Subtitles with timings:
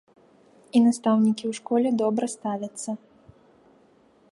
[0.77, 2.89] І настаўнікі ў школе добра ставяцца.